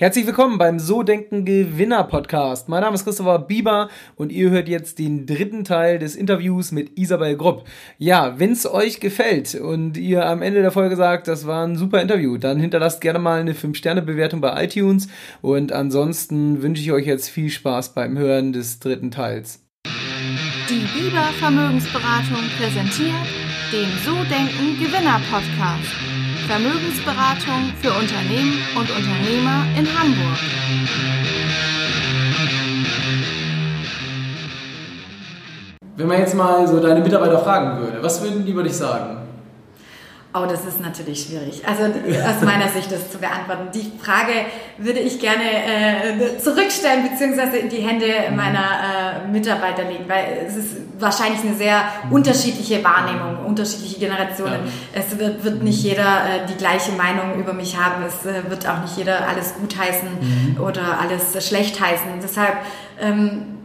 [0.00, 2.68] Herzlich willkommen beim So Denken Gewinner Podcast.
[2.68, 6.96] Mein Name ist Christopher Bieber und ihr hört jetzt den dritten Teil des Interviews mit
[6.96, 7.64] Isabel Grupp.
[7.98, 11.74] Ja, wenn es euch gefällt und ihr am Ende der Folge sagt, das war ein
[11.74, 15.08] super Interview, dann hinterlasst gerne mal eine 5-Sterne-Bewertung bei iTunes
[15.42, 19.66] und ansonsten wünsche ich euch jetzt viel Spaß beim Hören des dritten Teils.
[20.68, 23.26] Die Bieber Vermögensberatung präsentiert
[23.72, 26.27] den So Denken Gewinner Podcast.
[26.48, 30.38] Vermögensberatung für Unternehmen und Unternehmer in Hamburg.
[35.94, 39.27] Wenn man jetzt mal so deine Mitarbeiter fragen würde, was würden die über dich sagen?
[40.34, 41.62] Oh, das ist natürlich schwierig.
[41.66, 43.68] Also aus meiner Sicht das zu beantworten.
[43.72, 44.32] Die Frage
[44.76, 48.06] würde ich gerne äh, zurückstellen beziehungsweise in die Hände
[48.36, 54.66] meiner äh, Mitarbeiter legen, weil es ist wahrscheinlich eine sehr unterschiedliche Wahrnehmung, unterschiedliche Generationen.
[54.66, 55.00] Ja.
[55.00, 58.04] Es wird, wird, nicht jeder äh, die gleiche Meinung über mich haben.
[58.06, 60.60] Es äh, wird auch nicht jeder alles gutheißen mhm.
[60.60, 62.10] oder alles schlecht heißen.
[62.22, 62.58] Deshalb
[63.00, 63.57] ähm,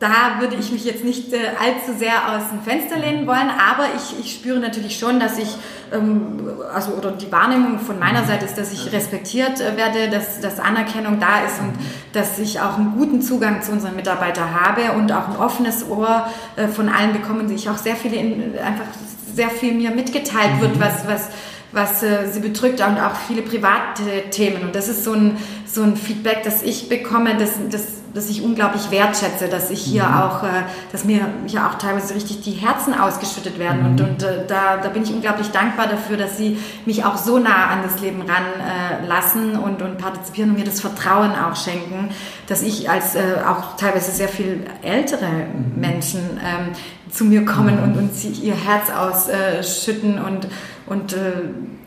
[0.00, 3.86] da würde ich mich jetzt nicht äh, allzu sehr aus dem Fenster lehnen wollen, aber
[3.96, 5.56] ich, ich spüre natürlich schon, dass ich,
[5.92, 8.26] ähm, also oder die Wahrnehmung von meiner mhm.
[8.26, 11.72] Seite ist, dass ich respektiert äh, werde, dass, dass Anerkennung da ist und
[12.12, 16.28] dass ich auch einen guten Zugang zu unseren Mitarbeitern habe und auch ein offenes Ohr
[16.56, 18.86] äh, von allen bekommen, ich auch sehr viele, in, einfach
[19.34, 20.80] sehr viel mir mitgeteilt wird, mhm.
[20.80, 21.28] was, was
[21.74, 24.62] was äh, sie bedrückt und auch viele private Themen.
[24.62, 25.36] Und das ist so ein,
[25.66, 30.04] so ein Feedback, das ich bekomme, das, das das ich unglaublich wertschätze, dass ich hier
[30.04, 30.14] mhm.
[30.14, 33.80] auch, äh, dass mir hier auch teilweise richtig die Herzen ausgeschüttet werden.
[33.80, 33.86] Mhm.
[33.86, 37.38] Und, und äh, da, da bin ich unglaublich dankbar dafür, dass sie mich auch so
[37.38, 42.10] nah an das Leben ranlassen und, und partizipieren und mir das Vertrauen auch schenken,
[42.46, 45.80] dass ich als auch teilweise sehr viel ältere mhm.
[45.80, 46.72] Menschen ähm,
[47.14, 47.82] zu mir kommen mhm.
[47.82, 50.48] und, und sie ihr Herz ausschütten und,
[50.86, 51.32] und äh,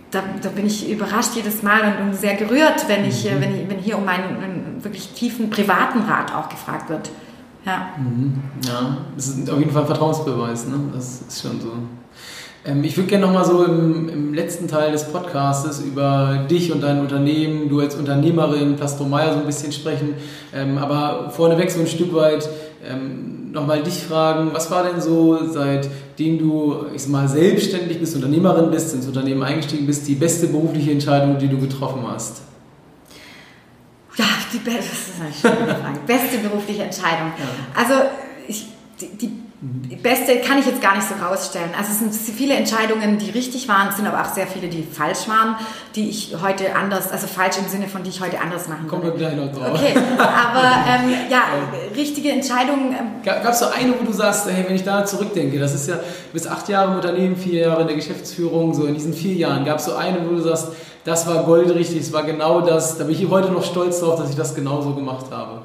[0.09, 3.41] da, da, bin ich überrascht jedes Mal und, und sehr gerührt, wenn ich, mhm.
[3.41, 7.09] wenn, ich, wenn hier um einen, einen, wirklich tiefen privaten Rat auch gefragt wird.
[7.65, 7.89] Ja.
[7.97, 8.41] Mhm.
[8.65, 10.79] Ja, das ist auf jeden Fall ein Vertrauensbeweis, ne?
[10.93, 11.73] Das ist schon so.
[12.65, 16.81] Ähm, ich würde gerne nochmal so im, im, letzten Teil des Podcastes über dich und
[16.81, 20.13] dein Unternehmen, du als Unternehmerin, Plastro Meyer so ein bisschen sprechen,
[20.53, 22.47] ähm, aber vorneweg so ein Stück weit
[22.85, 28.15] ähm, nochmal dich fragen, was war denn so, seitdem du, ich sag mal, selbstständig bist,
[28.15, 32.41] Unternehmerin bist, ins Unternehmen eingestiegen bist, die beste berufliche Entscheidung, die du getroffen hast?
[34.15, 34.81] Ja, die beste,
[35.21, 35.99] das ist eine schöne Frage.
[36.05, 37.31] beste berufliche Entscheidung.
[37.37, 37.81] Ja.
[37.81, 37.93] Also,
[38.47, 38.67] ich,
[38.99, 41.71] die, die Beste kann ich jetzt gar nicht so rausstellen.
[41.75, 44.83] Also es sind viele Entscheidungen, die richtig waren, es sind aber auch sehr viele, die
[44.83, 45.55] falsch waren,
[45.95, 49.03] die ich heute anders, also falsch im Sinne von, die ich heute anders machen Kommen
[49.03, 49.71] wir gleich noch drauf.
[49.73, 51.41] Okay, aber ähm, ja,
[51.95, 52.91] richtige Entscheidungen.
[52.91, 55.89] Ähm, Gab es so eine, wo du sagst, hey, wenn ich da zurückdenke, das ist
[55.89, 59.13] ja, du bist acht Jahre im Unternehmen, vier Jahre in der Geschäftsführung, so in diesen
[59.13, 60.67] vier Jahren, gab es so eine, wo du sagst,
[61.03, 64.29] das war goldrichtig, es war genau das, da bin ich heute noch stolz drauf, dass
[64.29, 65.61] ich das genauso gemacht habe.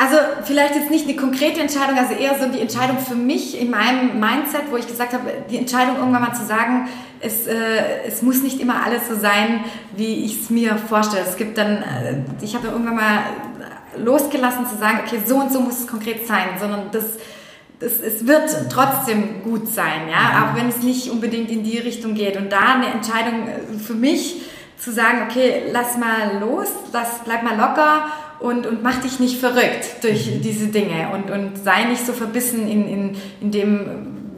[0.00, 3.68] Also vielleicht jetzt nicht eine konkrete Entscheidung, also eher so die Entscheidung für mich in
[3.68, 6.88] meinem Mindset, wo ich gesagt habe, die Entscheidung irgendwann mal zu sagen,
[7.18, 9.64] es, äh, es muss nicht immer alles so sein,
[9.96, 11.24] wie ich es mir vorstelle.
[11.28, 13.22] Es gibt dann, äh, ich habe irgendwann mal
[13.96, 17.04] losgelassen zu sagen, okay, so und so muss es konkret sein, sondern das,
[17.80, 22.14] das, es wird trotzdem gut sein, ja, auch wenn es nicht unbedingt in die Richtung
[22.14, 22.36] geht.
[22.36, 24.42] Und da eine Entscheidung äh, für mich
[24.78, 28.04] zu sagen, okay, lass mal los, lass, bleib mal locker
[28.40, 30.42] und, und mach dich nicht verrückt durch mhm.
[30.42, 33.86] diese Dinge und, und sei nicht so verbissen in, in, in dem,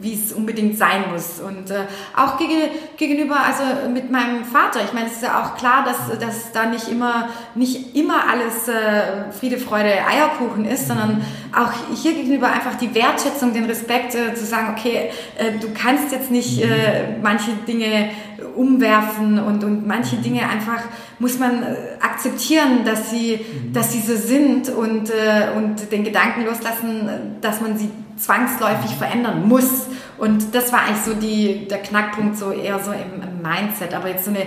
[0.01, 1.39] wie es unbedingt sein muss.
[1.39, 1.81] Und äh,
[2.15, 6.19] auch gegen, gegenüber, also mit meinem Vater, ich meine, es ist ja auch klar, dass,
[6.19, 11.23] dass da nicht immer, nicht immer alles äh, Friede, Freude, Eierkuchen ist, sondern
[11.55, 16.11] auch hier gegenüber einfach die Wertschätzung, den Respekt äh, zu sagen, okay, äh, du kannst
[16.11, 18.09] jetzt nicht äh, manche Dinge
[18.55, 20.81] umwerfen und, und manche Dinge einfach
[21.19, 23.73] muss man äh, akzeptieren, dass sie, mhm.
[23.73, 27.09] dass sie so sind und, äh, und den Gedanken loslassen,
[27.41, 29.87] dass man sie zwangsläufig verändern muss.
[30.17, 33.93] Und das war eigentlich so die, der Knackpunkt, so eher so im, im Mindset.
[33.93, 34.45] Aber jetzt so eine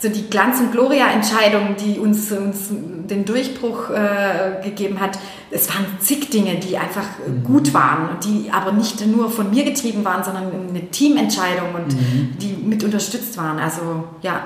[0.00, 5.18] so die Glanz- und Gloria-Entscheidung, die uns, uns den Durchbruch äh, gegeben hat,
[5.50, 7.44] es waren zig Dinge, die einfach mhm.
[7.44, 11.94] gut waren und die aber nicht nur von mir getrieben waren, sondern eine Teamentscheidung und
[11.94, 12.38] mhm.
[12.40, 13.58] die mit unterstützt waren.
[13.58, 14.42] Also ja.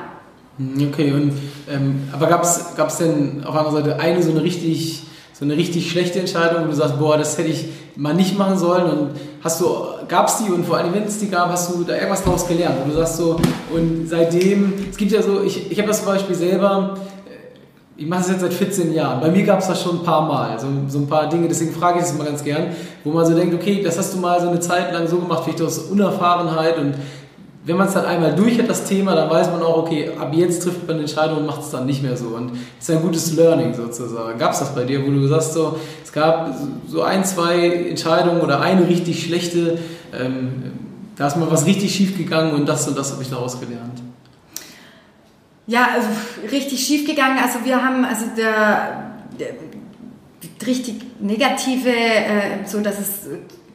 [0.58, 1.32] Mhm, okay, und,
[1.70, 5.04] ähm, aber gab es denn auf anderen Seite eine so eine richtig
[5.34, 7.66] so eine richtig schlechte Entscheidung, wo du sagst, boah, das hätte ich
[7.96, 8.84] mal nicht machen sollen.
[8.84, 9.10] Und
[9.42, 9.66] hast du,
[10.06, 10.50] gab es die?
[10.50, 12.96] Und vor allem, wenn es die gab, hast du da irgendwas daraus gelernt, wo du
[12.96, 13.40] sagst so,
[13.74, 16.94] und seitdem, es gibt ja so, ich, ich habe das Beispiel selber,
[17.26, 20.04] äh, ich mache das jetzt seit 14 Jahren, bei mir gab es das schon ein
[20.04, 22.68] paar Mal, so, so ein paar Dinge, deswegen frage ich das immer ganz gern,
[23.02, 25.42] wo man so denkt, okay, das hast du mal so eine Zeit lang so gemacht,
[25.42, 26.94] vielleicht aus Unerfahrenheit und
[27.66, 30.34] wenn man es dann einmal durch hat, das Thema, dann weiß man auch, okay, ab
[30.34, 32.26] jetzt trifft man eine Entscheidung und macht es dann nicht mehr so.
[32.28, 34.38] Und ist ein gutes Learning sozusagen.
[34.38, 36.54] Gab es das bei dir, wo du sagst, so, es gab
[36.86, 39.78] so ein, zwei Entscheidungen oder eine richtig schlechte,
[40.12, 40.72] ähm,
[41.16, 44.02] da ist mal was richtig schief gegangen und das und das habe ich daraus gelernt.
[45.66, 46.08] Ja, also
[46.50, 47.38] richtig schief gegangen.
[47.42, 49.54] Also wir haben, also der, der
[50.66, 53.28] richtig negative, äh, so dass es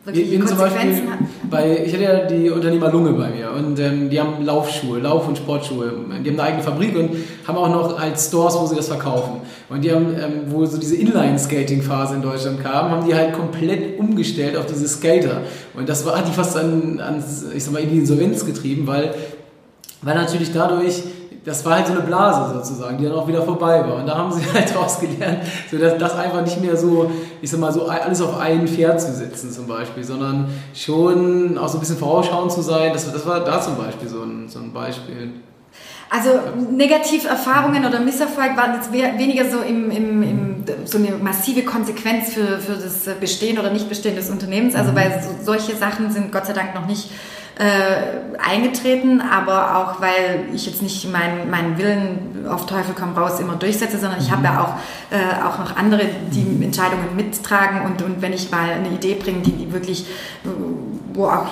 [0.05, 1.19] wirklich Bin Konsequenzen Beispiel, hat.
[1.49, 5.27] Bei, ich hatte ja die Unternehmer Lunge bei mir und ähm, die haben Laufschuhe, Lauf-
[5.27, 5.91] und Sportschuhe.
[6.23, 7.11] Die haben eine eigene Fabrik und
[7.47, 9.41] haben auch noch als Stores, wo sie das verkaufen.
[9.69, 13.99] Und die haben, ähm, wo so diese Inline-Skating-Phase in Deutschland kam, haben die halt komplett
[13.99, 15.41] umgestellt auf diese Skater.
[15.75, 18.87] Und das war, hat die fast an, ans, ich sag mal, in die Insolvenz getrieben,
[18.87, 19.13] weil,
[20.01, 21.03] weil natürlich dadurch
[21.49, 23.95] das war halt so eine Blase sozusagen, die dann auch wieder vorbei war.
[23.95, 27.09] Und da haben sie halt daraus gelernt, so dass das einfach nicht mehr so,
[27.41, 31.67] ich sag mal, so alles auf ein Pferd zu setzen zum Beispiel, sondern schon auch
[31.67, 32.91] so ein bisschen vorausschauend zu sein.
[32.93, 35.31] Das, das war da zum Beispiel so ein, so ein Beispiel.
[36.11, 36.29] Also
[36.71, 42.33] Negativerfahrungen oder Misserfolg waren jetzt we- weniger so, im, im, im, so eine massive Konsequenz
[42.33, 44.75] für, für das Bestehen oder Nichtbestehen des Unternehmens.
[44.75, 47.11] Also weil so, solche Sachen sind Gott sei Dank noch nicht
[47.59, 53.39] äh, eingetreten, aber auch weil ich jetzt nicht meinen meinen Willen auf Teufel komm raus
[53.41, 54.73] immer durchsetze, sondern ich habe ja auch,
[55.13, 59.41] äh, auch noch andere, die Entscheidungen mittragen und, und wenn ich mal eine Idee bringe,
[59.41, 60.05] die, die wirklich,
[61.13, 61.47] wo auch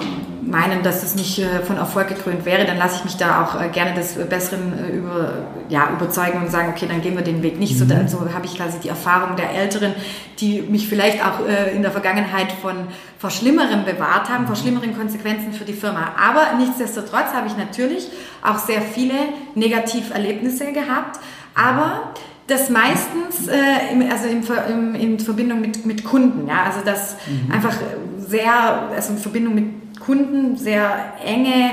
[0.47, 3.61] meinen, dass es nicht äh, von Erfolg gekrönt wäre, dann lasse ich mich da auch
[3.61, 5.33] äh, gerne des Besseren äh, über,
[5.69, 7.77] ja, überzeugen und sagen, okay, dann gehen wir den Weg nicht.
[7.77, 9.93] So, da, so habe ich quasi die Erfahrung der Älteren,
[10.39, 11.39] die mich vielleicht auch
[11.73, 12.75] in der Vergangenheit von
[13.17, 16.11] vor Schlimmerem bewahrt haben, vor schlimmeren Konsequenzen für die Firma.
[16.17, 18.07] Aber nichtsdestotrotz habe ich natürlich
[18.43, 19.15] auch sehr viele
[19.55, 21.19] Negativerlebnisse gehabt,
[21.55, 22.13] aber
[22.45, 26.79] das meistens äh, im, also in, Ver- im, in Verbindung mit, mit Kunden, ja, also
[26.85, 27.17] das
[27.51, 27.75] einfach
[28.19, 29.65] sehr, also in Verbindung mit
[30.07, 30.89] Kunden sehr
[31.23, 31.71] enge,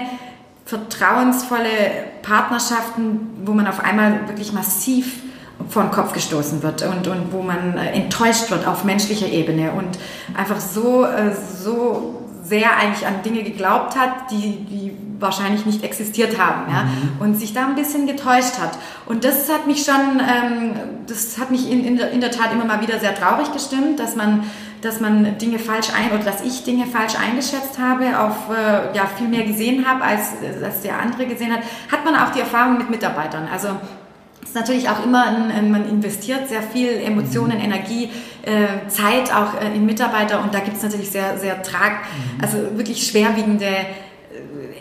[0.67, 1.69] vertrauensvolle
[2.23, 5.23] Partnerschaften, wo man auf einmal wirklich massiv
[5.69, 9.71] vor den Kopf gestoßen wird und, und wo man äh, enttäuscht wird auf menschlicher Ebene
[9.71, 9.99] und
[10.37, 16.39] einfach so, äh, so sehr eigentlich an Dinge geglaubt hat, die, die wahrscheinlich nicht existiert
[16.39, 16.89] haben ja?
[17.21, 18.77] und sich da ein bisschen getäuscht hat.
[19.07, 20.73] Und das hat mich schon, ähm,
[21.07, 24.01] das hat mich in, in, der, in der Tat immer mal wieder sehr traurig gestimmt,
[24.01, 24.45] dass man,
[24.85, 29.07] dass man Dinge falsch ein oder dass ich Dinge falsch eingeschätzt habe, auf äh, ja,
[29.07, 30.33] viel mehr gesehen habe, als,
[30.63, 31.61] als der andere gesehen hat.
[31.91, 33.49] Hat man auch die Erfahrung mit Mitarbeitern.
[33.51, 33.69] Also
[34.43, 38.11] es ist natürlich auch immer, ein, man investiert sehr viel Emotionen, Energie,
[38.43, 41.93] äh, Zeit auch äh, in Mitarbeiter und da gibt es natürlich sehr, sehr trag,
[42.41, 43.69] also wirklich schwerwiegende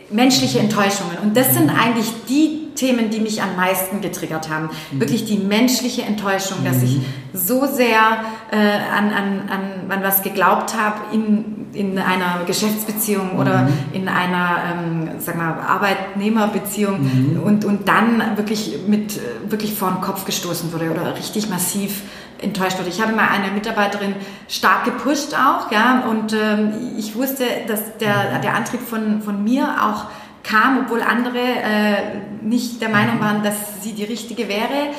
[0.10, 1.18] menschliche Enttäuschungen.
[1.22, 4.70] Und das sind eigentlich die Themen, die mich am meisten getriggert haben.
[4.92, 7.00] Wirklich die menschliche Enttäuschung, dass ich
[7.34, 13.70] so sehr äh, an, an, an, an was geglaubt habe in, in einer Geschäftsbeziehung oder
[13.94, 20.26] in einer ähm, sag mal, Arbeitnehmerbeziehung und, und dann wirklich mit wirklich vor den Kopf
[20.26, 22.02] gestoßen wurde oder richtig massiv
[22.42, 22.90] enttäuscht wurde.
[22.90, 24.14] Ich habe mal eine Mitarbeiterin
[24.50, 29.76] stark gepusht auch, ja, und ähm, ich wusste, dass der, der Antrieb von, von mir
[29.82, 30.08] auch
[30.54, 31.96] kam, obwohl andere äh,
[32.42, 34.92] nicht der Meinung waren, dass sie die richtige wäre,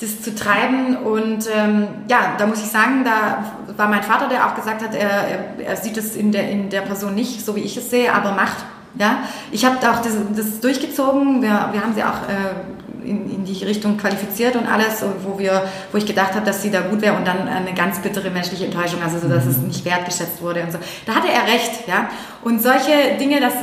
[0.00, 0.96] das zu treiben.
[0.96, 3.44] Und ähm, ja, da muss ich sagen, da
[3.76, 6.80] war mein Vater, der auch gesagt hat, er, er, sieht es in der, in der
[6.80, 8.64] Person nicht, so wie ich es sehe, aber macht.
[8.98, 11.40] Ja, ich habe auch das, das durchgezogen.
[11.40, 15.64] Wir, wir haben sie auch äh, in, in die Richtung qualifiziert und alles, wo wir,
[15.90, 18.66] wo ich gedacht habe, dass sie da gut wäre und dann eine ganz bittere menschliche
[18.66, 20.78] Enttäuschung, also so, dass es nicht wertgeschätzt wurde und so.
[21.06, 22.08] Da hatte er recht, ja.
[22.42, 23.54] Und solche Dinge, dass,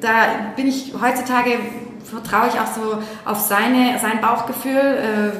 [0.00, 1.58] da bin ich heutzutage
[2.10, 4.72] vertraue ich auch so auf seine, sein Bauchgefühl.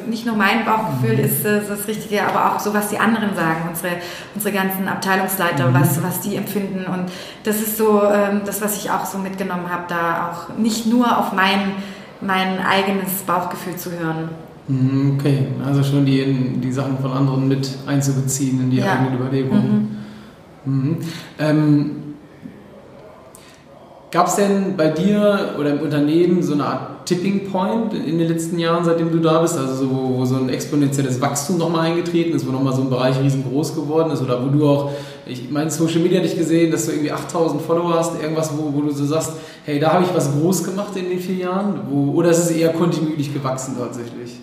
[0.05, 3.35] Äh, nicht nur mein Bauchgefühl ist äh, das Richtige, aber auch so, was die anderen
[3.35, 3.95] sagen, unsere,
[4.35, 6.85] unsere ganzen Abteilungsleiter, was, was die empfinden.
[6.87, 7.07] Und
[7.45, 11.19] das ist so ähm, das, was ich auch so mitgenommen habe, da auch nicht nur
[11.19, 11.73] auf mein,
[12.21, 14.29] mein eigenes Bauchgefühl zu hören.
[14.69, 18.93] Mhm, Okay, also schon die, die Sachen von anderen mit einzubeziehen in die Ja.
[18.93, 19.97] eigenen Überlegungen.
[20.65, 20.99] Mhm.
[21.39, 21.91] Ähm,
[24.11, 28.27] Gab es denn bei dir oder im Unternehmen so eine Art Tipping Point in den
[28.27, 29.57] letzten Jahren, seitdem du da bist?
[29.57, 32.91] Also so, wo, wo so ein exponentielles Wachstum nochmal eingetreten ist, wo nochmal so ein
[32.91, 34.91] Bereich riesengroß geworden ist oder wo du auch,
[35.27, 38.81] ich meine, Social Media dich gesehen, dass du irgendwie 8000 Follower hast, irgendwas, wo, wo
[38.81, 41.83] du so sagst, hey, da habe ich was groß gemacht in den vier Jahren?
[41.89, 44.41] Wo, oder ist es eher kontinuierlich gewachsen tatsächlich?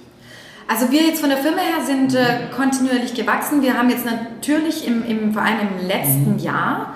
[0.69, 3.62] Also wir jetzt von der Firma her sind äh, kontinuierlich gewachsen.
[3.62, 6.95] Wir haben jetzt natürlich im, im, vor allem im letzten Jahr,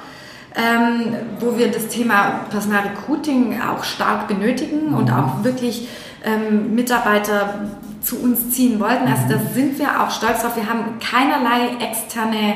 [0.55, 5.87] ähm, wo wir das Thema Personalrecruiting auch stark benötigen und auch wirklich
[6.23, 7.67] ähm, Mitarbeiter
[8.01, 9.07] zu uns ziehen wollten.
[9.07, 10.55] Also da sind wir auch stolz drauf.
[10.55, 12.55] Wir haben keinerlei externe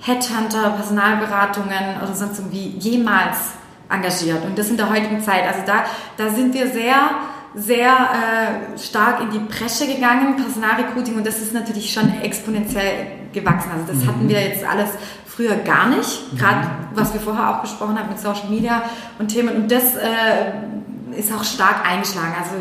[0.00, 3.52] Headhunter, Personalberatungen oder sonst irgendwie jemals
[3.88, 4.44] engagiert.
[4.44, 5.44] Und das in der heutigen Zeit.
[5.46, 5.84] Also da,
[6.16, 7.10] da sind wir sehr
[7.56, 13.70] sehr äh, stark in die Bresche gegangen, Personalrecruiting, und das ist natürlich schon exponentiell gewachsen.
[13.72, 14.08] Also das mhm.
[14.08, 14.90] hatten wir jetzt alles
[15.34, 16.38] früher gar nicht, mhm.
[16.38, 18.82] gerade was wir vorher auch besprochen haben mit Social Media
[19.18, 19.56] und Themen.
[19.56, 22.54] Und das äh, ist auch stark eingeschlagen, also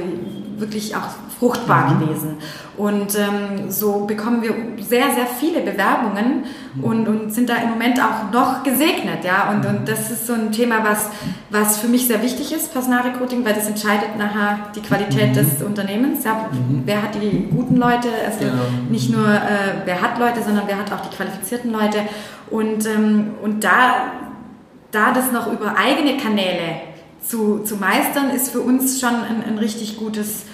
[0.58, 1.10] wirklich auch
[1.44, 2.00] fruchtbar mhm.
[2.00, 2.38] gewesen.
[2.76, 6.84] Und ähm, so bekommen wir sehr, sehr viele Bewerbungen mhm.
[6.84, 9.24] und, und sind da im Moment auch noch gesegnet.
[9.24, 9.52] Ja?
[9.52, 11.10] Und, und das ist so ein Thema, was,
[11.50, 15.34] was für mich sehr wichtig ist, Personalrecruiting, weil das entscheidet nachher die Qualität mhm.
[15.34, 16.24] des Unternehmens.
[16.24, 16.50] Ja?
[16.52, 16.84] Mhm.
[16.86, 18.08] Wer hat die guten Leute?
[18.26, 18.64] Also genau.
[18.90, 22.00] nicht nur, äh, wer hat Leute, sondern wer hat auch die qualifizierten Leute.
[22.50, 24.12] Und, ähm, und da,
[24.92, 26.82] da das noch über eigene Kanäle
[27.22, 30.46] zu, zu meistern, ist für uns schon ein, ein richtig gutes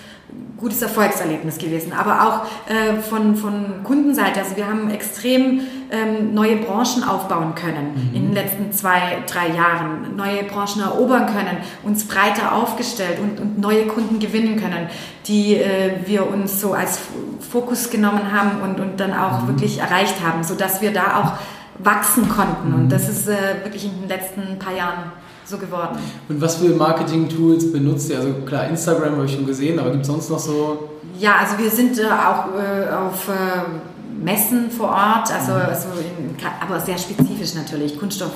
[0.59, 1.93] gutes Erfolgserlebnis gewesen.
[1.93, 4.41] Aber auch äh, von, von Kundenseite.
[4.41, 5.61] Also wir haben extrem
[5.91, 8.15] ähm, neue Branchen aufbauen können mhm.
[8.15, 10.15] in den letzten zwei, drei Jahren.
[10.15, 14.89] Neue Branchen erobern können, uns breiter aufgestellt und, und neue Kunden gewinnen können,
[15.25, 16.99] die äh, wir uns so als
[17.39, 19.47] Fokus genommen haben und, und dann auch mhm.
[19.47, 21.33] wirklich erreicht haben, sodass wir da auch
[21.79, 22.73] wachsen konnten.
[22.73, 22.89] Und mhm.
[22.89, 25.11] das ist äh, wirklich in den letzten paar Jahren
[25.45, 25.97] so geworden.
[26.27, 28.17] Und was für Marketing-Tools benutzt ihr?
[28.17, 30.89] Also klar, Instagram habe ich schon gesehen, aber gibt es sonst noch so?
[31.17, 35.59] Ja, also wir sind äh, auch äh, auf äh, Messen vor Ort, also, mhm.
[35.61, 38.31] also in, aber sehr spezifisch natürlich, Kunststoff,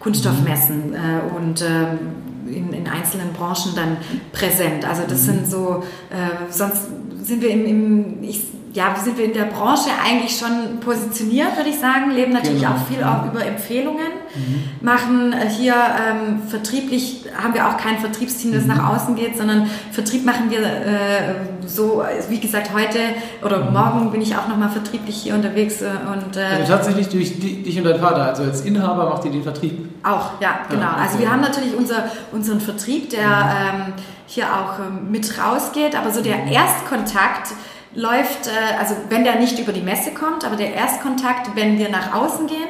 [0.00, 1.36] Kunststoffmessen mhm.
[1.36, 1.98] und ähm,
[2.46, 3.96] in, in, einzelnen Branchen dann
[4.32, 4.84] präsent.
[4.84, 5.26] Also das mhm.
[5.26, 6.88] sind so, äh, sonst
[7.22, 11.70] sind wir im, im ich ja, sind wir in der Branche eigentlich schon positioniert, würde
[11.70, 12.74] ich sagen, leben natürlich genau.
[12.74, 14.64] auch viel auch über Empfehlungen, mhm.
[14.80, 18.68] machen äh, hier ähm, vertrieblich, haben wir auch kein Vertriebsteam, das mhm.
[18.68, 21.34] nach außen geht, sondern Vertrieb machen wir äh,
[21.66, 22.98] so, wie gesagt, heute
[23.44, 23.72] oder mhm.
[23.72, 25.82] morgen bin ich auch nochmal vertrieblich hier unterwegs.
[25.82, 29.32] Äh, und, äh, also tatsächlich durch dich und dein Vater, also als Inhaber macht ihr
[29.32, 29.88] den Vertrieb?
[30.04, 30.82] Auch, ja, genau.
[30.82, 31.00] Ja, okay.
[31.02, 33.80] Also wir haben natürlich unser, unseren Vertrieb, der mhm.
[33.80, 33.92] ähm,
[34.26, 36.52] hier auch ähm, mit rausgeht, aber so der mhm.
[36.52, 37.48] Erstkontakt,
[37.94, 41.88] läuft, äh, also wenn der nicht über die Messe kommt, aber der Erstkontakt, wenn wir
[41.88, 42.68] nach außen gehen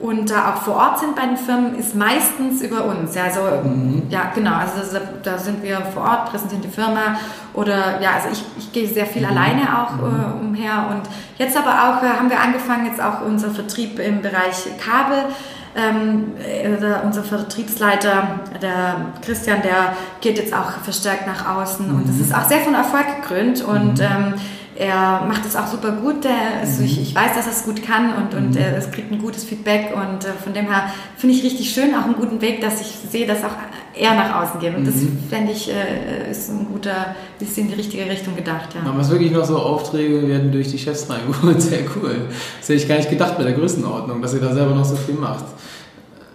[0.00, 3.14] und da auch vor Ort sind bei den Firmen, ist meistens über uns.
[3.14, 4.02] Ja, also, mhm.
[4.08, 7.18] ja genau, also da sind wir vor Ort, präsentieren die Firma
[7.52, 9.28] oder ja, also ich, ich gehe sehr viel mhm.
[9.28, 10.48] alleine auch äh, mhm.
[10.48, 11.02] umher und
[11.38, 15.26] jetzt aber auch äh, haben wir angefangen, jetzt auch unser Vertrieb im Bereich Kabel.
[15.76, 16.34] Ähm,
[16.80, 21.96] der, unser Vertriebsleiter, der Christian, der geht jetzt auch verstärkt nach außen mhm.
[21.96, 24.04] und das ist auch sehr von Erfolg gekrönt und mhm.
[24.04, 24.34] ähm,
[24.76, 26.26] er macht es auch super gut.
[26.60, 28.60] Also ich, ich, weiß, dass er es gut kann und, und mhm.
[28.76, 32.04] es kriegt ein gutes Feedback und äh, von dem her finde ich richtig schön, auch
[32.04, 33.56] einen guten Weg, dass ich sehe, dass auch
[33.94, 34.74] er nach außen geht.
[34.74, 34.86] Und mhm.
[34.86, 34.94] das
[35.30, 38.70] fände ich, äh, ist ein guter, ist in die richtige Richtung gedacht.
[38.74, 38.90] Ja.
[38.90, 41.62] Aber es wirklich noch so Aufträge werden durch die Chefs reingeholt.
[41.62, 42.28] Sehr cool.
[42.58, 44.96] Das hätte ich gar nicht gedacht bei der Größenordnung, dass ihr da selber noch so
[44.96, 45.44] viel macht.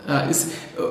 [0.09, 0.47] Ja, ist,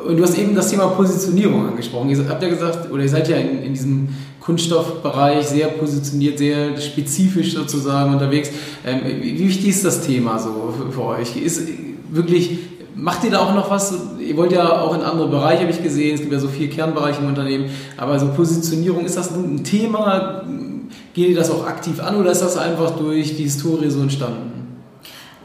[0.06, 2.08] und du hast eben das Thema Positionierung angesprochen.
[2.08, 4.08] Ihr habt ja gesagt, oder ihr seid ja in, in diesem
[4.38, 8.50] Kunststoffbereich sehr positioniert, sehr spezifisch sozusagen unterwegs.
[8.86, 11.36] Ähm, wie wichtig ist das Thema so für, für, euch?
[11.36, 11.62] Ist
[12.12, 12.58] wirklich,
[12.94, 13.92] macht ihr da auch noch was?
[14.20, 16.14] Ihr wollt ja auch in andere Bereiche, habe ich gesehen.
[16.14, 17.70] Es gibt ja so vier Kernbereiche im Unternehmen.
[17.96, 20.44] Aber so Positionierung, ist das ein Thema?
[21.12, 24.57] Geht ihr das auch aktiv an oder ist das einfach durch die Historie so entstanden?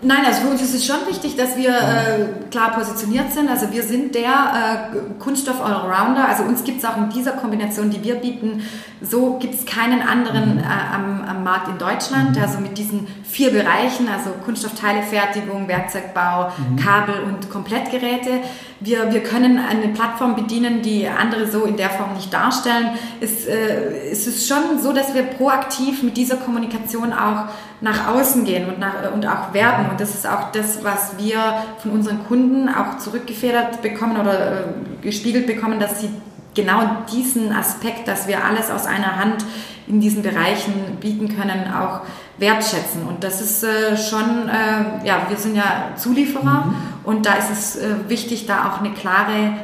[0.05, 3.49] Nein, also für uns ist es schon wichtig, dass wir äh, klar positioniert sind.
[3.49, 6.27] Also wir sind der äh, Kunststoff-Allrounder.
[6.27, 8.63] Also uns gibt es auch in dieser Kombination, die wir bieten,
[9.01, 10.59] so gibt es keinen anderen mhm.
[10.59, 12.35] äh, am, am, Markt in Deutschland.
[12.35, 12.41] Mhm.
[12.41, 16.75] Also mit diesen vier Bereichen, also Kunststoffteilefertigung, Werkzeugbau, mhm.
[16.75, 18.41] Kabel und Komplettgeräte.
[18.81, 22.89] Wir, wir können eine Plattform bedienen, die andere so in der Form nicht darstellen.
[23.21, 27.45] Es, äh, es ist schon so, dass wir proaktiv mit dieser Kommunikation auch
[27.83, 29.89] nach außen gehen und, nach, und auch werben.
[29.93, 31.37] Und das ist auch das, was wir
[31.77, 34.63] von unseren Kunden auch zurückgefedert bekommen oder äh,
[35.03, 36.09] gespiegelt bekommen, dass sie
[36.55, 36.79] genau
[37.11, 39.45] diesen Aspekt, dass wir alles aus einer Hand
[39.85, 42.01] in diesen Bereichen bieten können, auch
[42.39, 43.03] wertschätzen.
[43.07, 46.75] Und das ist äh, schon, äh, ja, wir sind ja Zulieferer mhm.
[47.03, 49.57] und da ist es äh, wichtig, da auch eine klare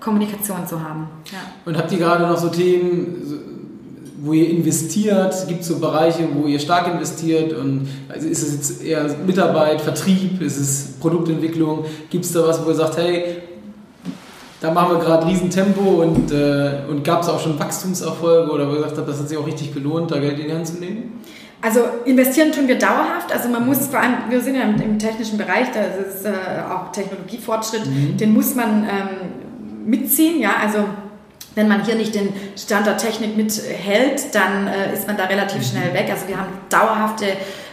[0.00, 1.06] Kommunikation zu haben.
[1.26, 1.38] Ja.
[1.64, 3.55] Und habt ihr gerade noch so Themen,
[4.18, 5.34] wo ihr investiert?
[5.48, 7.52] Gibt es so Bereiche, wo ihr stark investiert?
[7.52, 11.84] Und also ist es jetzt eher Mitarbeit, Vertrieb, ist es Produktentwicklung?
[12.10, 13.24] Gibt es da was, wo ihr sagt, hey,
[14.60, 18.72] da machen wir gerade Riesentempo und, äh, und gab es auch schon Wachstumserfolge oder wo
[18.72, 20.78] ihr gesagt habt, das hat sich auch richtig gelohnt, da Geld in die Hand zu
[20.78, 21.20] nehmen?
[21.60, 23.32] Also investieren tun wir dauerhaft.
[23.32, 26.30] Also man muss vor allem, wir sind ja im, im technischen Bereich, da ist äh,
[26.70, 28.16] auch Technologiefortschritt, mhm.
[28.16, 30.40] den muss man ähm, mitziehen.
[30.40, 30.78] Ja, also
[31.56, 35.58] wenn man hier nicht den Stand der Technik mithält, dann äh, ist man da relativ
[35.58, 35.64] mhm.
[35.64, 36.08] schnell weg.
[36.10, 37.24] Also wir haben dauerhafte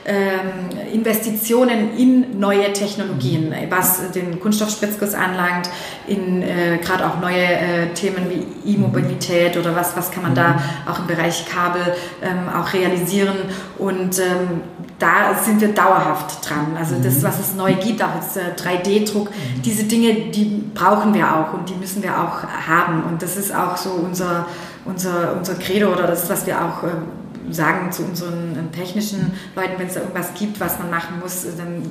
[0.05, 5.69] ähm, Investitionen in neue Technologien, was den Kunststoffspritzguss anlangt,
[6.07, 10.61] in äh, gerade auch neue äh, Themen wie E-Mobilität oder was, was kann man da
[10.89, 11.81] auch im Bereich Kabel
[12.21, 13.35] ähm, auch realisieren.
[13.77, 14.61] Und ähm,
[15.03, 16.77] da sind wir dauerhaft dran.
[16.77, 19.29] Also das, was es neu gibt, auch jetzt äh, 3D-Druck,
[19.65, 23.03] diese Dinge, die brauchen wir auch und die müssen wir auch haben.
[23.03, 24.47] Und das ist auch so unser,
[24.85, 29.73] unser, unser Credo oder das, was wir auch äh, sagen zu unseren äh, technischen Leuten,
[29.77, 31.83] wenn es da irgendwas gibt, was man machen muss, dann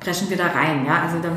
[0.00, 0.84] preschen wir da rein.
[0.86, 1.02] Ja?
[1.02, 1.28] Also da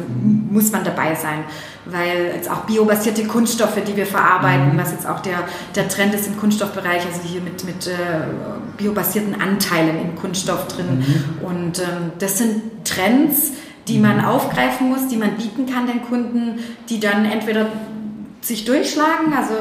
[0.52, 1.44] muss man dabei sein,
[1.86, 5.40] weil jetzt auch biobasierte Kunststoffe, die wir verarbeiten, was jetzt auch der,
[5.76, 7.92] der Trend ist im Kunststoffbereich, also hier mit, mit äh,
[8.78, 11.04] biobasierten Anteilen im Kunststoff drin.
[11.42, 13.54] Und ähm, das sind Trends,
[13.88, 17.68] die man aufgreifen muss, die man bieten kann den Kunden, die dann entweder
[18.42, 19.54] sich durchschlagen, also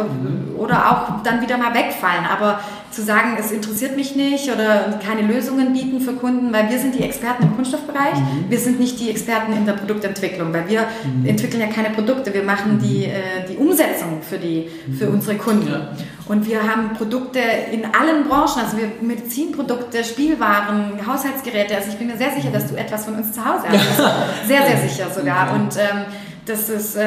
[0.56, 2.24] oder auch dann wieder mal wegfallen.
[2.24, 6.78] Aber zu sagen, es interessiert mich nicht oder keine Lösungen bieten für Kunden, weil wir
[6.78, 8.14] sind die Experten im Kunststoffbereich,
[8.48, 10.86] wir sind nicht die Experten in der Produktentwicklung, weil wir
[11.24, 15.70] entwickeln ja keine Produkte, wir machen die, äh, die Umsetzung für, die, für unsere Kunden.
[15.70, 15.90] Ja.
[16.28, 17.40] Und wir haben Produkte
[17.72, 21.74] in allen Branchen, also wir Medizinprodukte, Spielwaren, Haushaltsgeräte.
[21.74, 23.96] Also ich bin mir sehr sicher, dass du etwas von uns zu Hause hast.
[24.46, 25.54] Sehr, sehr sicher sogar.
[25.54, 26.04] Und ähm,
[26.48, 27.04] das ist, äh,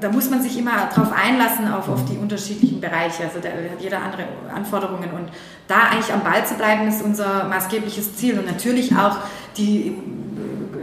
[0.00, 3.24] da muss man sich immer drauf einlassen, auf, auf die unterschiedlichen Bereiche.
[3.24, 4.22] Also da hat jeder andere
[4.54, 5.10] Anforderungen.
[5.10, 5.28] Und
[5.68, 8.38] da eigentlich am Ball zu bleiben, ist unser maßgebliches Ziel.
[8.38, 9.16] Und natürlich auch
[9.56, 9.96] die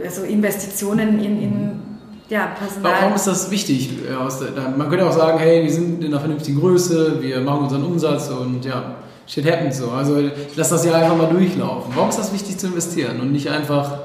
[0.02, 1.80] äh, also Investitionen in, in
[2.28, 2.92] ja, Personal.
[3.00, 3.90] Warum ist das wichtig?
[4.06, 7.84] Da- Man könnte auch sagen, hey, wir sind in einer vernünftigen Größe, wir machen unseren
[7.84, 9.90] Umsatz und ja, shit happens so.
[9.90, 10.22] Also
[10.54, 11.90] lass das ja einfach mal durchlaufen.
[11.94, 13.98] Warum ist das wichtig zu investieren und nicht einfach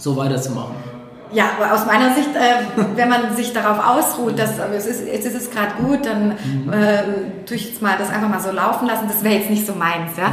[0.00, 0.93] so weiterzumachen?
[1.34, 5.04] Ja, aber aus meiner Sicht, äh, wenn man sich darauf ausruht, dass aber es ist,
[5.06, 6.32] jetzt ist es gerade gut, dann
[6.72, 7.02] äh,
[7.44, 9.06] tue ich jetzt mal das einfach mal so laufen lassen.
[9.08, 10.16] Das wäre jetzt nicht so meins.
[10.16, 10.32] Ja?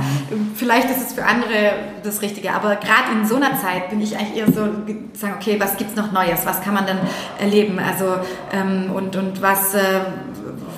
[0.56, 4.16] Vielleicht ist es für andere das Richtige, aber gerade in so einer Zeit bin ich
[4.18, 6.46] eigentlich eher so ge- sagen, okay, was gibt's noch Neues?
[6.46, 6.98] Was kann man denn
[7.40, 7.80] erleben?
[7.80, 8.18] Also
[8.54, 9.80] ähm, und und was äh,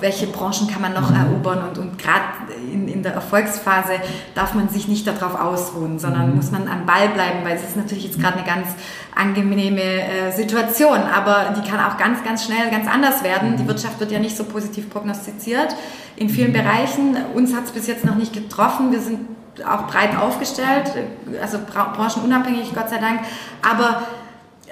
[0.04, 2.24] welche Branchen kann man noch erobern und, und gerade
[2.70, 3.92] in, in der Erfolgsphase
[4.34, 7.74] darf man sich nicht darauf ausruhen, sondern muss man am Ball bleiben, weil es ist
[7.76, 8.68] natürlich jetzt gerade eine ganz
[9.16, 13.56] angenehme äh, Situation, aber die kann auch ganz, ganz schnell ganz anders werden.
[13.56, 15.74] Die Wirtschaft wird ja nicht so positiv prognostiziert
[16.16, 17.16] in vielen Bereichen.
[17.32, 18.92] Uns hat es bis jetzt noch nicht getroffen.
[18.92, 19.20] Wir sind
[19.66, 20.92] auch breit aufgestellt,
[21.40, 23.20] also bra- branchenunabhängig, Gott sei Dank.
[23.62, 24.02] Aber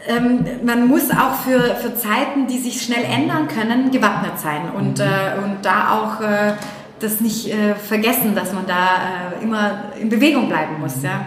[0.06, 5.00] ähm, man muss auch für, für Zeiten, die sich schnell ändern können, gewappnet sein und,
[5.00, 5.04] äh,
[5.42, 6.54] und da auch äh,
[7.00, 11.02] das nicht äh, vergessen, dass man da äh, immer in Bewegung bleiben muss.
[11.02, 11.24] Ja?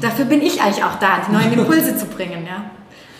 [0.00, 2.44] Dafür bin ich eigentlich auch da, die neuen Impulse zu bringen.
[2.46, 2.64] Ja?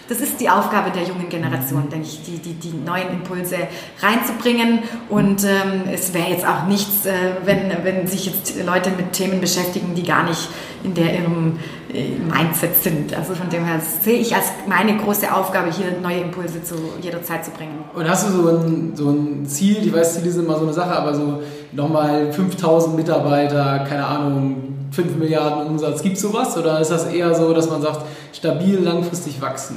[0.09, 3.57] Das ist die Aufgabe der jungen Generation, denke ich, die, die, die neuen Impulse
[4.01, 4.79] reinzubringen.
[5.11, 7.13] Und ähm, es wäre jetzt auch nichts, äh,
[7.45, 10.49] wenn, wenn sich jetzt Leute mit Themen beschäftigen, die gar nicht
[10.83, 11.59] in der ihrem
[11.93, 13.15] äh, Mindset sind.
[13.15, 17.23] Also von dem her sehe ich als meine große Aufgabe, hier neue Impulse zu jeder
[17.23, 17.85] Zeit zu bringen.
[17.95, 20.73] Und hast du so ein, so ein Ziel, ich weiß, Ziele sind immer so eine
[20.73, 21.43] Sache, aber so
[21.73, 26.57] nochmal 5000 Mitarbeiter, keine Ahnung, 5 Milliarden Umsatz, gibt es sowas?
[26.57, 29.77] Oder ist das eher so, dass man sagt, stabil langfristig wachsen?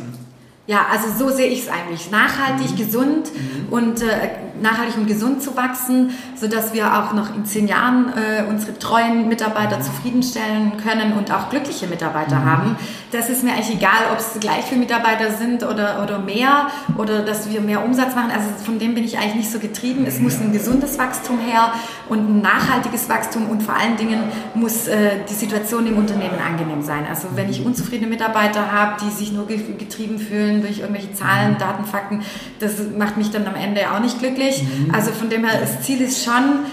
[0.68, 2.12] Ja, also so sehe ich es eigentlich.
[2.12, 3.30] Nachhaltig, gesund
[3.72, 4.30] und äh,
[4.62, 9.28] nachhaltig und gesund zu wachsen, sodass wir auch noch in zehn Jahren äh, unsere treuen
[9.28, 12.76] Mitarbeiter zufriedenstellen können und auch glückliche Mitarbeiter haben.
[13.12, 17.22] Das ist mir eigentlich egal, ob es gleich viele Mitarbeiter sind oder, oder mehr oder
[17.22, 18.32] dass wir mehr Umsatz machen.
[18.32, 20.06] Also von dem bin ich eigentlich nicht so getrieben.
[20.08, 21.74] Es muss ein gesundes Wachstum her
[22.08, 26.82] und ein nachhaltiges Wachstum und vor allen Dingen muss äh, die Situation im Unternehmen angenehm
[26.82, 27.06] sein.
[27.10, 31.58] Also wenn ich unzufriedene Mitarbeiter habe, die sich nur ge- getrieben fühlen durch irgendwelche Zahlen,
[31.58, 32.22] Daten, Fakten,
[32.60, 34.51] das macht mich dann am Ende auch nicht glücklich.
[34.92, 36.66] Also von dem her, das Ziel ist schon,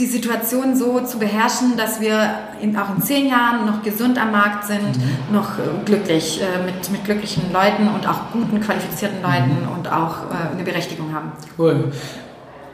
[0.00, 4.32] die Situation so zu beherrschen, dass wir in, auch in zehn Jahren noch gesund am
[4.32, 4.98] Markt sind,
[5.32, 10.30] noch äh, glücklich, äh, mit, mit glücklichen Leuten und auch guten, qualifizierten Leuten und auch
[10.30, 11.32] äh, eine Berechtigung haben.
[11.58, 11.92] Cool.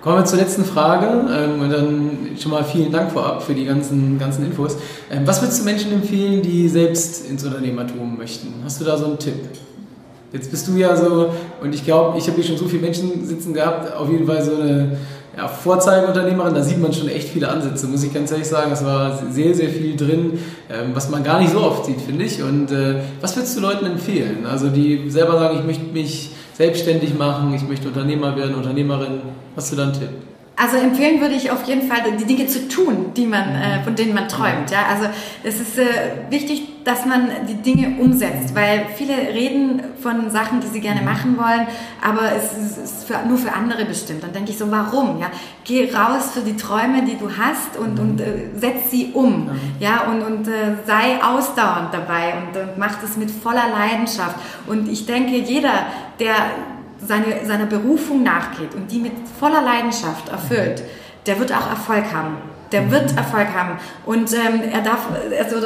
[0.01, 3.65] Kommen wir zur letzten Frage ähm, und dann schon mal vielen Dank vorab für die
[3.65, 4.77] ganzen, ganzen Infos.
[5.11, 8.55] Ähm, was würdest du Menschen empfehlen, die selbst ins Unternehmertum möchten?
[8.65, 9.35] Hast du da so einen Tipp?
[10.37, 11.31] Jetzt bist du ja so,
[11.63, 14.45] und ich glaube, ich habe hier schon so viele Menschen sitzen gehabt, auf jeden Fall
[14.45, 14.99] so eine
[15.35, 18.71] ja, Vorzeigeunternehmerin, da sieht man schon echt viele Ansätze, muss ich ganz ehrlich sagen.
[18.71, 22.25] Es war sehr, sehr viel drin, ähm, was man gar nicht so oft sieht, finde
[22.25, 22.43] ich.
[22.43, 24.45] Und äh, was würdest du Leuten empfehlen?
[24.45, 29.21] Also die selber sagen, ich möchte mich selbstständig machen, ich möchte Unternehmer werden, Unternehmerin.
[29.57, 30.11] Hast du da einen Tipp?
[30.59, 33.95] Also empfehlen würde ich auf jeden Fall, die Dinge zu tun, die man, äh, von
[33.95, 34.71] denen man träumt.
[34.71, 34.87] Ja?
[34.91, 35.07] Also
[35.45, 35.85] es ist äh,
[36.31, 41.37] wichtig, dass man die Dinge umsetzt, weil viele reden von Sachen, die sie gerne machen
[41.37, 41.67] wollen,
[42.03, 44.23] aber es ist für, nur für andere bestimmt.
[44.23, 45.21] Dann denke ich so, warum?
[45.21, 45.27] Ja?
[45.65, 49.51] Geh raus für die Träume, die du hast und, und äh, setz sie um.
[49.79, 50.05] Ja?
[50.05, 54.37] Und, und äh, sei ausdauernd dabei und, und mach das mit voller Leidenschaft.
[54.67, 55.87] Und ich denke, jeder,
[56.19, 56.35] der
[57.05, 60.83] seine, seiner Berufung nachgeht und die mit voller Leidenschaft erfüllt,
[61.27, 62.37] der wird auch Erfolg haben.
[62.73, 63.79] Der wird Erfolg haben.
[64.05, 65.57] Und ähm, er darf, also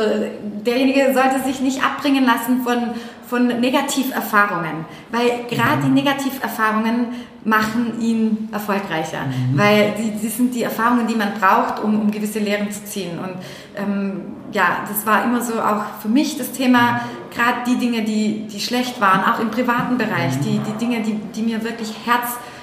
[0.64, 2.90] derjenige sollte sich nicht abbringen lassen von,
[3.26, 4.84] von Negativerfahrungen.
[5.10, 7.06] Weil gerade die Negativerfahrungen
[7.44, 9.22] machen ihn erfolgreicher.
[9.26, 9.58] Mhm.
[9.58, 13.18] Weil die, die sind die Erfahrungen, die man braucht, um, um gewisse Lehren zu ziehen.
[13.18, 13.36] Und
[13.76, 17.00] ähm, ja, das war immer so auch für mich das Thema,
[17.34, 21.14] gerade die Dinge, die, die schlecht waren, auch im privaten Bereich, die, die Dinge, die,
[21.14, 21.94] die mir wirklich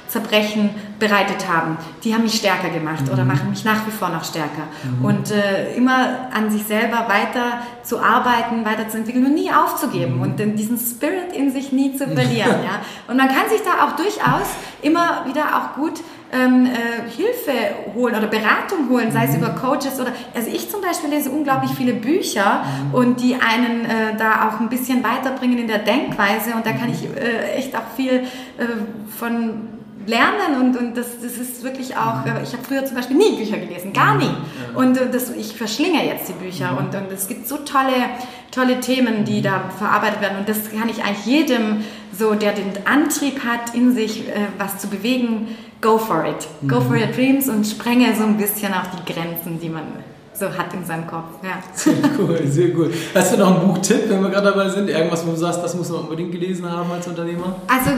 [0.07, 3.13] Herzzerbrechen bereitet haben, die haben mich stärker gemacht mhm.
[3.13, 4.63] oder machen mich nach wie vor noch stärker.
[4.83, 5.05] Mhm.
[5.05, 10.21] Und äh, immer an sich selber weiter zu arbeiten, weiterzuentwickeln und nie aufzugeben mhm.
[10.21, 12.63] und diesen Spirit in sich nie zu verlieren.
[12.63, 12.81] ja.
[13.07, 14.47] Und man kann sich da auch durchaus
[14.81, 19.43] immer wieder auch gut ähm, äh, Hilfe holen oder Beratung holen, sei es mhm.
[19.43, 22.93] über Coaches oder, also ich zum Beispiel lese unglaublich viele Bücher mhm.
[22.93, 26.91] und die einen äh, da auch ein bisschen weiterbringen in der Denkweise und da kann
[26.91, 28.23] ich äh, echt auch viel
[28.57, 28.65] äh,
[29.17, 29.76] von
[30.07, 33.35] lernen und, und das, das ist wirklich auch, äh, ich habe früher zum Beispiel nie
[33.35, 34.29] Bücher gelesen, gar nie.
[34.73, 37.93] Und das, ich verschlinge jetzt die Bücher und, und es gibt so tolle,
[38.51, 41.83] tolle Themen, die da verarbeitet werden und das kann ich eigentlich jedem,
[42.17, 45.49] so der den Antrieb hat, in sich äh, was zu bewegen,
[45.81, 46.47] go for it.
[46.67, 49.83] Go for your dreams und sprenge so ein bisschen auch die Grenzen, die man
[50.33, 51.43] so hat in seinem Kopf.
[51.43, 51.59] Ja.
[51.73, 52.91] Sehr cool, sehr cool.
[53.13, 54.89] Hast du noch einen Buchtipp, wenn wir gerade dabei sind?
[54.89, 57.55] Irgendwas, wo du sagst, das muss man unbedingt gelesen haben als Unternehmer?
[57.67, 57.91] Also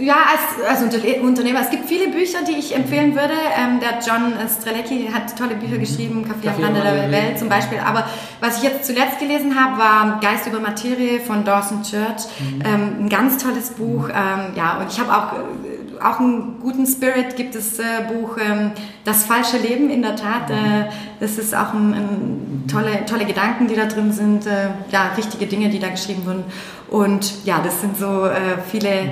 [0.00, 0.82] ja, als, als
[1.22, 1.60] Unternehmer.
[1.60, 3.34] Es gibt viele Bücher, die ich empfehlen würde.
[3.56, 7.78] Ähm, der John Strelecki hat tolle Bücher geschrieben, Kaffee am Rande der Welt zum Beispiel.
[7.78, 8.06] Aber
[8.40, 12.26] was ich jetzt zuletzt gelesen habe, war Geist über Materie von Dawson Church.
[12.38, 12.62] Mhm.
[12.64, 14.08] Ähm, ein ganz tolles Buch.
[14.08, 18.38] Ähm, ja, und ich habe auch, äh, auch einen guten Spirit, gibt es äh, Buch
[18.38, 18.72] ähm,
[19.04, 20.50] Das falsche Leben, in der Tat.
[20.50, 24.46] Äh, das ist auch ein, ein tolle, tolle Gedanken, die da drin sind.
[24.46, 26.44] Äh, ja, richtige Dinge, die da geschrieben wurden.
[26.88, 29.10] Und ja, das sind so äh, viele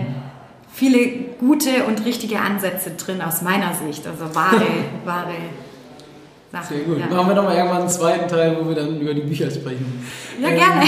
[0.75, 1.07] viele
[1.39, 4.07] gute und richtige Ansätze drin aus meiner Sicht.
[4.07, 4.67] Also wahre,
[5.05, 5.35] wahre
[6.55, 6.77] Sachen.
[6.77, 6.99] Sehr gut.
[6.99, 7.07] Ja.
[7.07, 10.07] Machen wir nochmal irgendwann einen zweiten Teil, wo wir dann über die Bücher sprechen.
[10.41, 10.83] Ja, ähm, gerne.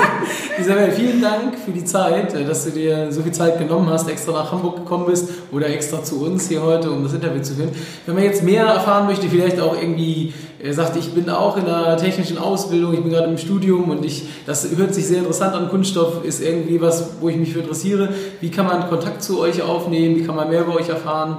[0.58, 4.08] Isabel, vielen Dank für die Zeit, äh, dass du dir so viel Zeit genommen hast,
[4.08, 7.54] extra nach Hamburg gekommen bist oder extra zu uns hier heute, um das Interview zu
[7.54, 7.70] führen.
[8.06, 10.32] Wenn man jetzt mehr erfahren möchte, vielleicht auch irgendwie
[10.62, 14.04] er sagt, ich bin auch in einer technischen Ausbildung, ich bin gerade im Studium und
[14.04, 15.68] ich, das hört sich sehr interessant an.
[15.68, 18.10] Kunststoff ist irgendwie was, wo ich mich für interessiere.
[18.40, 20.16] Wie kann man Kontakt zu euch aufnehmen?
[20.16, 21.38] Wie kann man mehr über euch erfahren?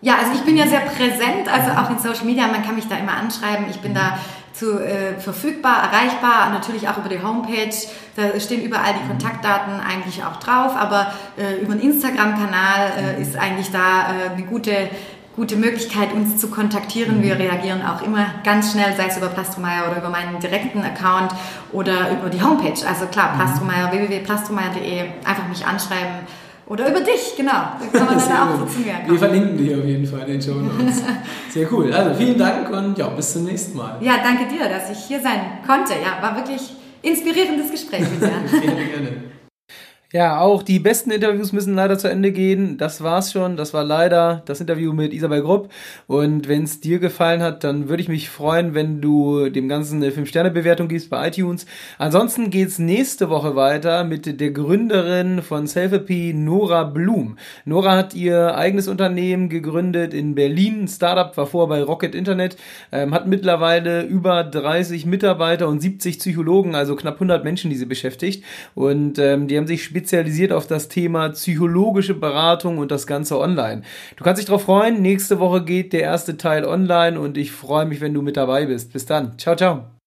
[0.00, 2.88] Ja, also ich bin ja sehr präsent, also auch in Social Media, man kann mich
[2.88, 3.66] da immer anschreiben.
[3.70, 4.18] Ich bin da
[4.52, 7.74] zu, äh, verfügbar, erreichbar, natürlich auch über die Homepage.
[8.16, 13.36] Da stehen überall die Kontaktdaten eigentlich auch drauf, aber äh, über den Instagram-Kanal äh, ist
[13.36, 14.88] eigentlich da äh, eine gute
[15.36, 17.22] gute Möglichkeit, uns zu kontaktieren.
[17.22, 21.32] Wir reagieren auch immer ganz schnell, sei es über Plastromeier oder über meinen direkten Account
[21.72, 22.86] oder über die Homepage.
[22.86, 26.26] Also klar, Plastromeier, www.plastromeier.de, einfach mich anschreiben
[26.66, 27.52] oder über dich, genau.
[27.92, 28.94] Da kann man dann auch zu mir.
[29.06, 31.02] Wir verlinken dich auf jeden Fall in den Show Notes.
[31.50, 31.92] Sehr cool.
[31.92, 33.98] Also vielen Dank und ja, bis zum nächsten Mal.
[34.00, 35.94] Ja, danke dir, dass ich hier sein konnte.
[35.94, 36.60] Ja, war wirklich
[37.02, 38.28] inspirierendes Gespräch mit dir.
[38.60, 39.32] gerne, gerne.
[40.12, 42.76] Ja, auch die besten Interviews müssen leider zu Ende gehen.
[42.76, 43.56] Das war's schon.
[43.56, 45.70] Das war leider das Interview mit Isabel Grupp.
[46.06, 50.02] Und wenn es dir gefallen hat, dann würde ich mich freuen, wenn du dem Ganzen
[50.02, 51.64] eine 5-Sterne-Bewertung gibst bei iTunes.
[51.96, 57.38] Ansonsten geht's nächste Woche weiter mit der Gründerin von Selfie, Nora Blum.
[57.64, 60.88] Nora hat ihr eigenes Unternehmen gegründet in Berlin.
[60.88, 62.58] Startup war vorher bei Rocket Internet,
[62.92, 67.86] ähm, hat mittlerweile über 30 Mitarbeiter und 70 Psychologen, also knapp 100 Menschen, die sie
[67.86, 68.44] beschäftigt.
[68.74, 70.01] Und ähm, die haben sich spezialisiert
[70.52, 73.82] auf das Thema psychologische Beratung und das Ganze online.
[74.16, 75.02] Du kannst dich darauf freuen.
[75.02, 78.66] Nächste Woche geht der erste Teil online und ich freue mich, wenn du mit dabei
[78.66, 78.92] bist.
[78.92, 79.38] Bis dann.
[79.38, 80.01] Ciao, ciao.